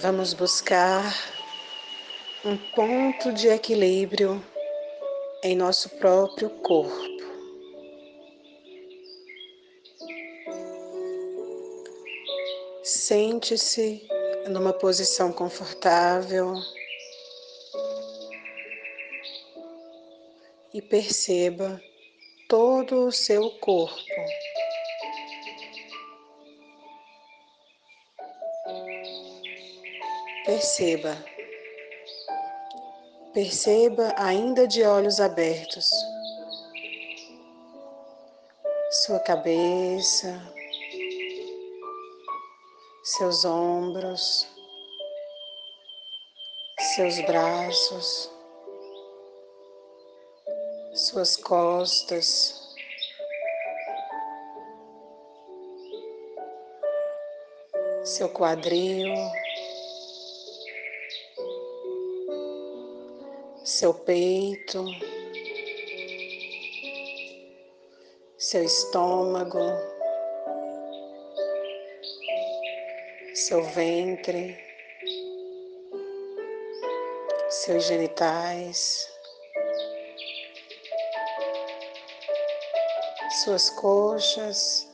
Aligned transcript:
Vamos 0.00 0.34
buscar 0.34 1.14
um 2.44 2.56
ponto 2.56 3.32
de 3.32 3.46
equilíbrio 3.46 4.44
em 5.40 5.54
nosso 5.54 5.88
próprio 5.88 6.50
corpo. 6.50 7.22
Sente-se 12.82 14.04
numa 14.48 14.72
posição 14.72 15.32
confortável 15.32 16.54
e 20.74 20.82
perceba 20.82 21.80
todo 22.48 23.06
o 23.06 23.12
seu 23.12 23.48
corpo. 23.60 23.94
Perceba, 30.44 31.16
perceba 33.32 34.12
ainda 34.18 34.68
de 34.68 34.82
olhos 34.82 35.18
abertos. 35.18 35.88
Sua 39.06 39.20
cabeça, 39.20 40.38
seus 43.02 43.46
ombros, 43.46 44.46
seus 46.94 47.18
braços, 47.22 48.30
suas 50.94 51.36
costas. 51.36 52.62
Seu 58.04 58.28
quadril, 58.28 59.14
seu 63.74 63.92
peito, 63.92 64.84
seu 68.38 68.62
estômago, 68.62 69.58
seu 73.34 73.64
ventre, 73.64 74.56
seus 77.50 77.86
genitais, 77.86 79.12
suas 83.42 83.70
coxas, 83.70 84.88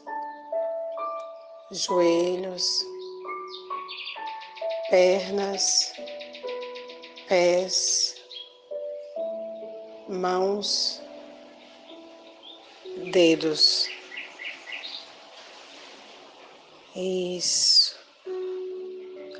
joelhos, 1.70 2.64
pernas, 4.88 5.92
pés, 7.28 8.19
mãos, 10.10 11.00
dedos. 13.12 13.88
Isso. 16.96 17.96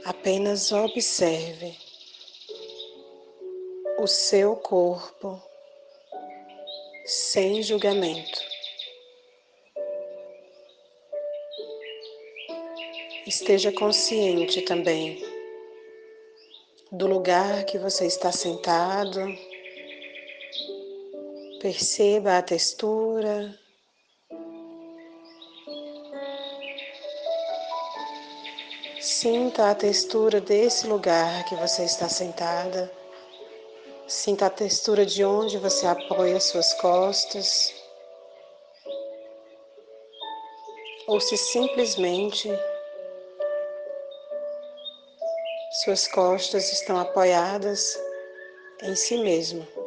Apenas 0.05 0.71
observe 0.71 1.77
o 3.99 4.07
seu 4.07 4.55
corpo 4.57 5.43
sem 7.05 7.63
julgamento. 7.63 8.41
Esteja 13.27 13.73
consciente 13.73 14.63
também 14.63 15.23
do 16.93 17.07
lugar 17.07 17.65
que 17.65 17.79
você 17.79 18.07
está 18.07 18.33
sentado. 18.33 19.21
Perceba 21.61 22.39
a 22.39 22.43
textura. 22.43 23.55
Sinta 28.99 29.71
a 29.71 29.75
textura 29.75 30.41
desse 30.41 30.87
lugar 30.87 31.45
que 31.45 31.55
você 31.57 31.85
está 31.85 32.09
sentada. 32.09 32.91
Sinta 34.09 34.47
a 34.47 34.51
textura 34.51 35.05
de 35.05 35.23
onde 35.23 35.59
você 35.59 35.87
apoia 35.87 36.41
suas 36.41 36.73
costas. 36.81 37.75
Ou 41.09 41.21
se 41.21 41.37
simplesmente 41.37 42.49
suas 45.85 46.09
costas 46.09 46.73
estão 46.73 46.99
apoiadas 46.99 48.01
em 48.83 48.97
si 48.97 49.19
mesmo 49.19 49.80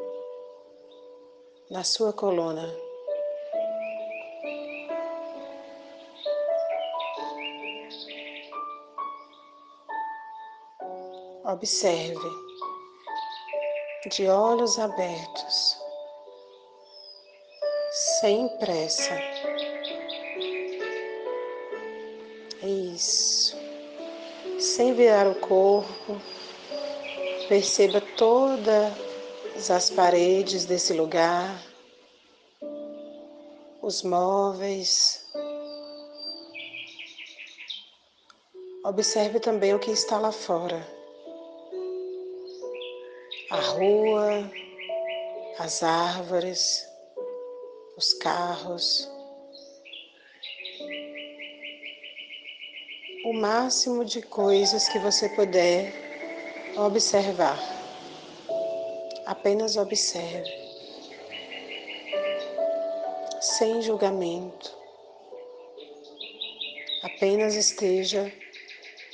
na 1.73 1.83
sua 1.83 2.13
coluna. 2.13 2.71
Observe 11.43 12.29
de 14.11 14.27
olhos 14.27 14.77
abertos, 14.77 15.75
sem 18.19 18.47
pressa. 18.59 19.19
Isso. 22.61 23.57
Sem 24.59 24.93
virar 24.93 25.27
o 25.27 25.35
corpo, 25.39 26.21
perceba 27.49 27.99
toda 28.15 29.02
as 29.55 29.89
paredes 29.89 30.65
desse 30.65 30.93
lugar, 30.93 31.61
os 33.81 34.01
móveis. 34.01 35.25
Observe 38.83 39.39
também 39.39 39.73
o 39.73 39.79
que 39.79 39.91
está 39.91 40.17
lá 40.17 40.31
fora. 40.31 40.85
A 43.49 43.59
rua, 43.59 44.51
as 45.59 45.83
árvores, 45.83 46.85
os 47.95 48.13
carros. 48.15 49.09
O 53.25 53.33
máximo 53.33 54.03
de 54.03 54.21
coisas 54.21 54.89
que 54.89 54.99
você 54.99 55.29
puder 55.29 55.93
observar. 56.75 57.72
Apenas 59.25 59.77
observe, 59.77 60.51
sem 63.39 63.81
julgamento. 63.81 64.75
Apenas 67.03 67.55
esteja 67.55 68.31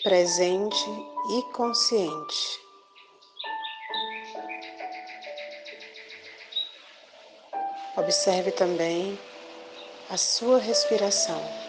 presente 0.03 0.89
e 1.31 1.53
consciente. 1.53 2.59
Observe 7.95 8.51
também 8.51 9.19
a 10.09 10.17
sua 10.17 10.57
respiração. 10.57 11.68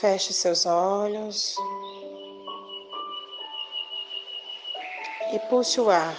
Feche 0.00 0.32
seus 0.32 0.64
olhos 0.64 1.56
e 5.32 5.38
puxe 5.50 5.80
o 5.80 5.90
ar 5.90 6.16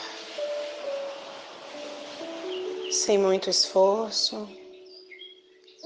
sem 2.91 3.17
muito 3.17 3.49
esforço, 3.49 4.47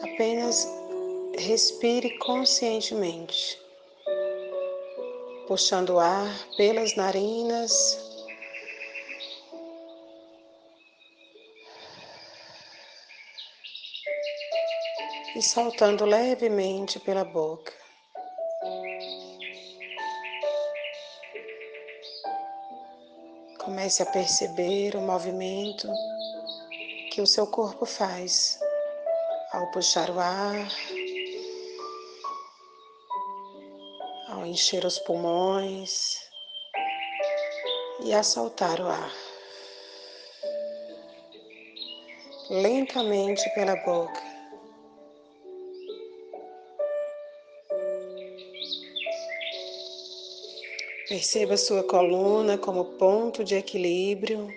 apenas 0.01 0.67
respire 1.37 2.17
conscientemente, 2.17 3.59
puxando 5.47 5.91
o 5.91 5.99
ar 5.99 6.47
pelas 6.57 6.95
narinas. 6.95 8.11
E 15.35 15.41
soltando 15.41 16.05
levemente 16.05 16.99
pela 16.99 17.23
boca. 17.23 17.82
Comece 23.63 24.03
a 24.03 24.05
perceber 24.05 24.95
o 24.95 25.01
movimento 25.01 25.87
que 27.11 27.21
o 27.21 27.27
seu 27.27 27.47
corpo 27.47 27.85
faz 27.85 28.59
ao 29.51 29.71
puxar 29.71 30.09
o 30.09 30.19
ar, 30.19 30.67
ao 34.29 34.45
encher 34.45 34.85
os 34.85 34.99
pulmões 34.99 36.17
e 38.03 38.13
a 38.13 38.23
soltar 38.23 38.81
o 38.81 38.87
ar. 38.87 39.11
lentamente 42.49 43.49
pela 43.55 43.75
boca. 43.77 44.32
Perceba 51.13 51.55
sua 51.57 51.83
coluna 51.83 52.57
como 52.57 52.85
ponto 52.97 53.43
de 53.43 53.55
equilíbrio 53.55 54.51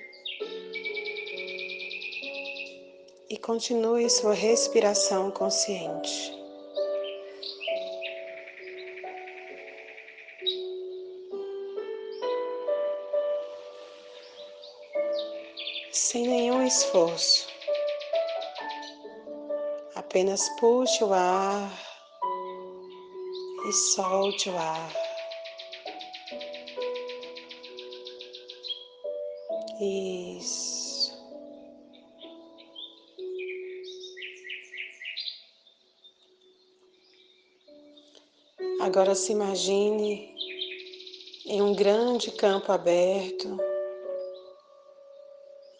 e 3.29 3.37
continue 3.37 4.09
sua 4.09 4.33
respiração 4.33 5.31
consciente. 5.31 6.33
Sem 15.93 16.27
nenhum 16.27 16.67
esforço, 16.67 17.47
apenas 19.95 20.49
puxe 20.59 21.05
o 21.05 21.13
ar 21.13 21.71
e 23.69 23.73
solte 23.75 24.49
o 24.49 24.57
ar. 24.57 25.06
Isso. 29.79 31.15
Agora 38.81 39.15
se 39.15 39.33
imagine 39.33 40.35
em 41.45 41.61
um 41.61 41.75
grande 41.75 42.31
campo 42.31 42.73
aberto 42.73 43.59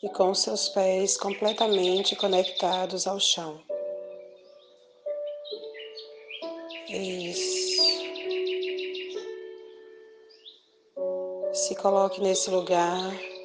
e 0.03 0.09
com 0.11 0.35
seus 0.35 0.69
pés 0.69 1.17
completamente 1.17 2.15
conectados 2.17 3.07
ao 3.07 3.19
chão. 3.19 3.63
Isso. 6.89 7.77
Se 11.55 11.75
coloque 11.77 12.21
nesse 12.21 12.51
lugar 12.51 13.36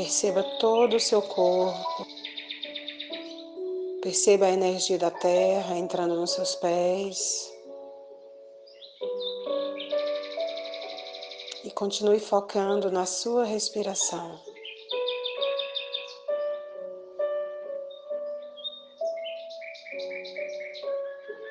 Perceba 0.00 0.42
todo 0.58 0.96
o 0.96 0.98
seu 0.98 1.20
corpo. 1.20 2.06
Perceba 4.00 4.46
a 4.46 4.50
energia 4.50 4.96
da 4.96 5.10
terra 5.10 5.76
entrando 5.76 6.16
nos 6.16 6.30
seus 6.30 6.54
pés. 6.54 7.52
E 11.64 11.70
continue 11.72 12.18
focando 12.18 12.90
na 12.90 13.04
sua 13.04 13.44
respiração. 13.44 14.40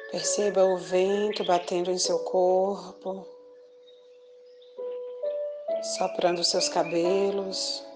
Perceba 0.10 0.66
o 0.66 0.76
vento 0.76 1.44
batendo 1.44 1.92
em 1.92 2.00
seu 2.00 2.18
corpo, 2.24 3.28
soprando 6.00 6.44
seus 6.44 6.68
cabelos. 6.68 7.88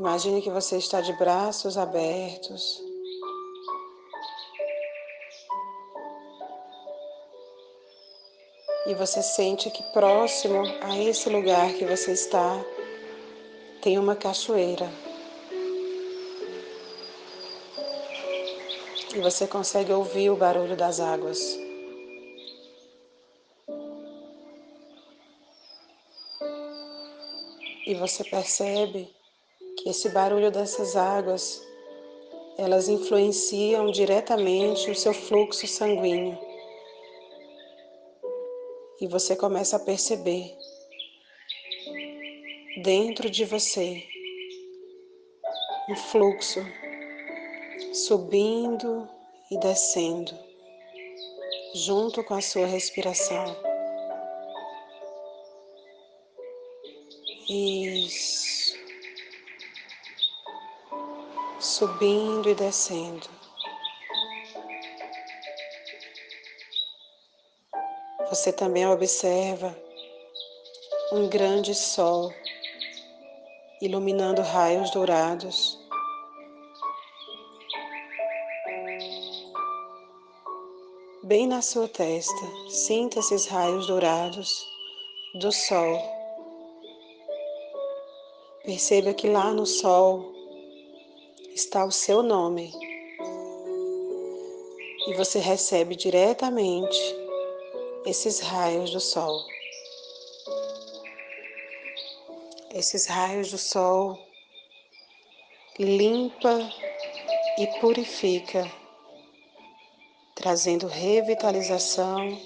Imagine 0.00 0.40
que 0.40 0.48
você 0.48 0.78
está 0.78 1.02
de 1.02 1.12
braços 1.12 1.76
abertos. 1.76 2.82
E 8.86 8.94
você 8.94 9.22
sente 9.22 9.68
que 9.68 9.82
próximo 9.92 10.62
a 10.80 10.98
esse 10.98 11.28
lugar 11.28 11.74
que 11.74 11.84
você 11.84 12.12
está 12.12 12.64
tem 13.82 13.98
uma 13.98 14.16
cachoeira. 14.16 14.90
E 19.14 19.18
você 19.20 19.46
consegue 19.46 19.92
ouvir 19.92 20.30
o 20.30 20.36
barulho 20.36 20.78
das 20.78 20.98
águas. 20.98 21.58
E 27.86 27.94
você 27.96 28.24
percebe 28.24 29.19
que 29.82 29.88
esse 29.88 30.08
barulho 30.10 30.50
dessas 30.50 30.96
águas, 30.96 31.66
elas 32.58 32.88
influenciam 32.88 33.90
diretamente 33.90 34.90
o 34.90 34.94
seu 34.94 35.14
fluxo 35.14 35.66
sanguíneo. 35.66 36.38
E 39.00 39.06
você 39.06 39.34
começa 39.34 39.76
a 39.76 39.80
perceber 39.80 40.54
dentro 42.82 43.30
de 43.30 43.44
você 43.44 44.04
um 45.88 45.96
fluxo 45.96 46.60
subindo 47.94 49.08
e 49.50 49.58
descendo 49.58 50.32
junto 51.74 52.22
com 52.24 52.34
a 52.34 52.40
sua 52.40 52.66
respiração. 52.66 53.44
Isso. 57.48 58.49
Subindo 61.60 62.48
e 62.48 62.54
descendo. 62.54 63.28
Você 68.30 68.50
também 68.50 68.86
observa 68.86 69.76
um 71.12 71.28
grande 71.28 71.74
sol 71.74 72.32
iluminando 73.82 74.40
raios 74.40 74.90
dourados. 74.90 75.78
Bem 81.24 81.46
na 81.46 81.60
sua 81.60 81.86
testa, 81.86 82.46
sinta 82.70 83.18
esses 83.18 83.46
raios 83.46 83.86
dourados 83.86 84.66
do 85.34 85.52
sol. 85.52 86.00
Perceba 88.64 89.12
que 89.12 89.28
lá 89.28 89.52
no 89.52 89.66
sol 89.66 90.39
está 91.60 91.84
o 91.84 91.92
seu 91.92 92.22
nome 92.22 92.72
e 95.06 95.14
você 95.14 95.38
recebe 95.38 95.94
diretamente 95.94 96.98
esses 98.06 98.40
raios 98.40 98.90
do 98.92 99.00
sol. 99.00 99.44
Esses 102.72 103.06
raios 103.06 103.50
do 103.50 103.58
sol 103.58 104.18
limpa 105.78 106.58
e 107.58 107.66
purifica, 107.78 108.70
trazendo 110.34 110.86
revitalização 110.86 112.40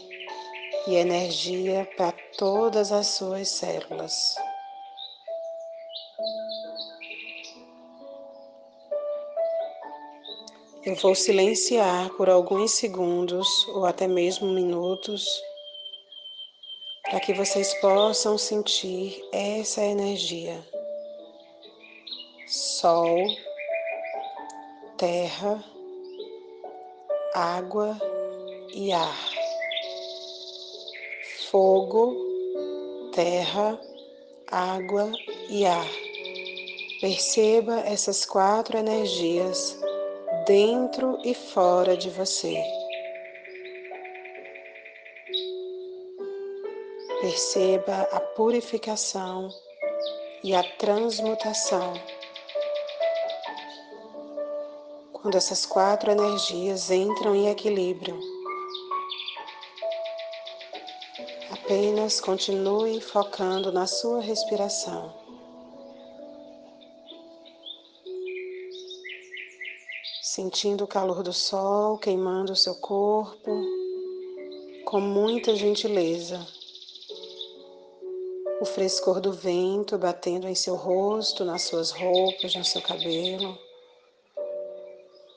e 0.88 0.96
energia 0.96 1.88
para 1.96 2.10
todas 2.36 2.90
as 2.90 3.06
suas 3.08 3.48
células. 3.48 4.34
Eu 10.86 10.94
vou 10.96 11.14
silenciar 11.14 12.10
por 12.10 12.28
alguns 12.28 12.72
segundos 12.72 13.48
ou 13.68 13.86
até 13.86 14.06
mesmo 14.06 14.48
minutos 14.52 15.24
para 17.04 17.18
que 17.20 17.32
vocês 17.32 17.72
possam 17.80 18.36
sentir 18.36 19.26
essa 19.32 19.80
energia. 19.80 20.62
Sol, 22.46 23.16
terra, 24.98 25.64
água 27.32 27.98
e 28.74 28.92
ar. 28.92 29.30
Fogo, 31.50 32.14
terra, 33.14 33.80
água 34.50 35.10
e 35.48 35.64
ar. 35.64 35.88
Perceba 37.00 37.80
essas 37.80 38.26
quatro 38.26 38.76
energias 38.76 39.82
dentro 40.46 41.18
e 41.24 41.34
fora 41.34 41.96
de 41.96 42.10
você. 42.10 42.62
Perceba 47.20 48.02
a 48.12 48.20
purificação 48.20 49.48
e 50.42 50.54
a 50.54 50.62
transmutação. 50.76 51.94
Quando 55.12 55.36
essas 55.36 55.64
quatro 55.64 56.10
energias 56.10 56.90
entram 56.90 57.34
em 57.34 57.48
equilíbrio, 57.48 58.20
apenas 61.50 62.20
continue 62.20 63.00
focando 63.00 63.72
na 63.72 63.86
sua 63.86 64.20
respiração. 64.20 65.23
Sentindo 70.34 70.82
o 70.82 70.88
calor 70.88 71.22
do 71.22 71.32
sol 71.32 71.96
queimando 71.96 72.54
o 72.54 72.56
seu 72.56 72.74
corpo 72.74 73.52
com 74.84 75.00
muita 75.00 75.54
gentileza. 75.54 76.44
o 78.60 78.64
frescor 78.64 79.20
do 79.20 79.32
vento 79.32 79.96
batendo 79.96 80.48
em 80.48 80.54
seu 80.56 80.74
rosto, 80.74 81.44
nas 81.44 81.62
suas 81.62 81.92
roupas, 81.92 82.56
no 82.56 82.64
seu 82.64 82.82
cabelo, 82.82 83.56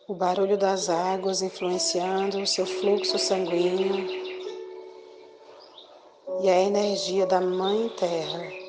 o 0.07 0.15
barulho 0.15 0.57
das 0.57 0.89
águas 0.89 1.43
influenciando 1.43 2.41
o 2.41 2.47
seu 2.47 2.65
fluxo 2.65 3.19
sanguíneo. 3.19 4.03
E 6.41 6.49
a 6.49 6.59
energia 6.59 7.27
da 7.27 7.39
Mãe 7.39 7.89
Terra 7.89 8.66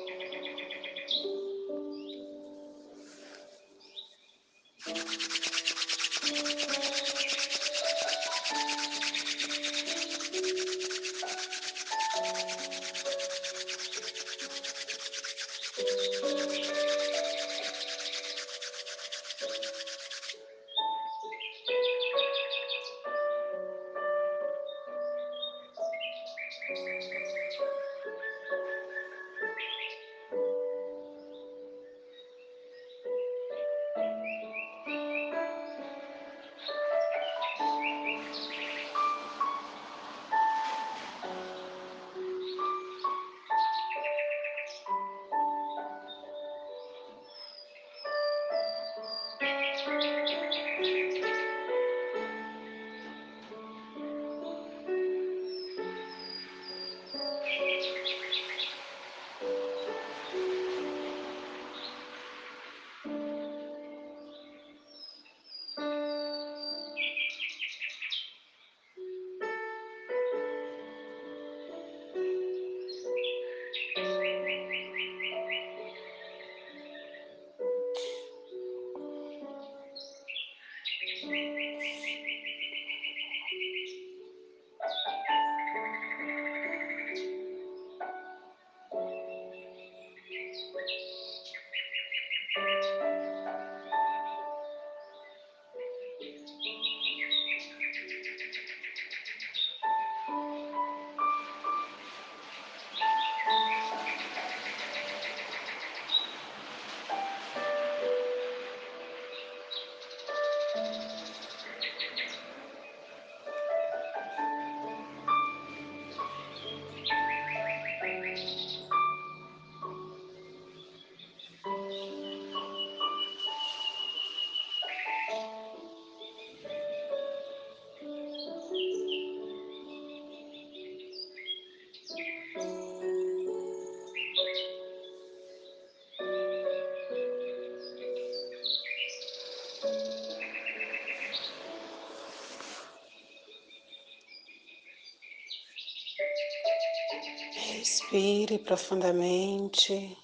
Respire 148.11 148.57
profundamente. 148.57 150.17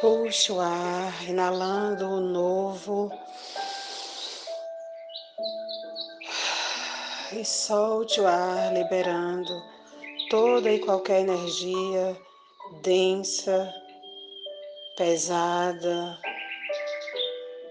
Puxe 0.00 0.50
o 0.50 0.58
ar, 0.60 1.28
inalando 1.28 2.04
o 2.04 2.20
novo. 2.20 3.12
E 7.32 7.44
solte 7.44 8.20
o 8.20 8.26
ar, 8.26 8.74
liberando 8.74 9.52
toda 10.30 10.68
e 10.68 10.80
qualquer 10.80 11.20
energia 11.20 12.20
densa, 12.82 13.72
pesada, 14.96 16.18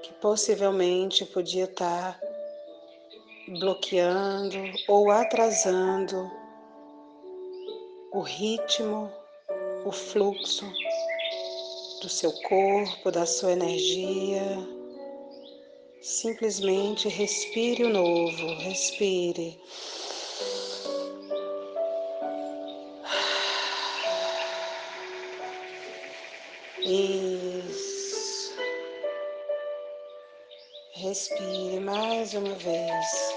que 0.01 0.13
possivelmente 0.21 1.25
podia 1.25 1.65
estar 1.65 2.17
bloqueando 3.59 4.63
ou 4.87 5.11
atrasando 5.11 6.44
o 8.15 8.21
ritmo, 8.21 9.11
o 9.83 9.91
fluxo 9.91 10.65
do 12.01 12.07
seu 12.07 12.31
corpo, 12.43 13.11
da 13.11 13.25
sua 13.25 13.51
energia. 13.51 14.41
Simplesmente 16.01 17.09
respire 17.09 17.83
o 17.83 17.89
novo, 17.89 18.55
respire. 18.59 19.59
Isso. 26.79 28.55
Respire 30.93 31.81
mais 31.81 32.33
uma 32.33 32.55
vez. 32.55 33.34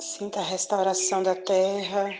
Sinta 0.00 0.40
a 0.40 0.42
restauração 0.42 1.22
da 1.22 1.34
terra, 1.34 2.18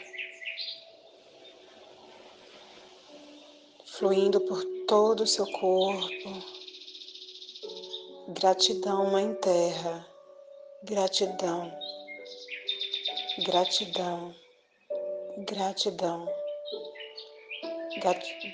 fluindo 3.87 4.39
por 4.43 4.63
todo 4.87 5.23
o 5.23 5.27
seu 5.27 5.51
corpo. 5.51 6.29
Gratidão, 8.29 9.11
Mãe 9.11 9.33
Terra, 9.37 10.07
gratidão, 10.85 11.73
gratidão, 13.47 14.35
gratidão, 15.49 16.29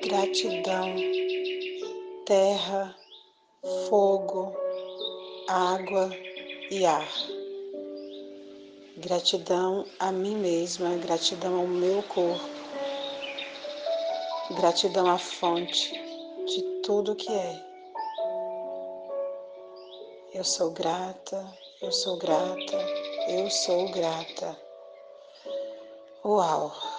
gratidão, 0.05 0.95
terra, 2.25 2.97
fogo, 3.89 4.57
água 5.49 6.11
e 6.71 6.87
ar. 6.87 7.36
Gratidão 8.99 9.85
a 9.99 10.11
mim 10.11 10.37
mesma, 10.37 10.97
gratidão 10.97 11.57
ao 11.59 11.67
meu 11.67 12.03
corpo, 12.05 12.49
gratidão 14.53 15.11
à 15.11 15.19
fonte 15.19 15.93
de 16.47 16.63
tudo 16.83 17.15
que 17.15 17.31
é. 17.31 17.63
Eu 20.33 20.43
sou 20.43 20.71
grata, 20.71 21.47
eu 21.83 21.93
sou 21.93 22.17
grata, 22.17 22.79
eu 23.29 23.51
sou 23.51 23.87
grata. 23.91 24.57
Uau! 26.25 26.96